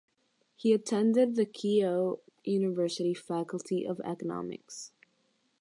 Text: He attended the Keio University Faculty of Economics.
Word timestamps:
He 0.55 0.73
attended 0.73 1.35
the 1.35 1.45
Keio 1.45 2.21
University 2.43 3.13
Faculty 3.13 3.85
of 3.85 4.01
Economics. 4.03 4.93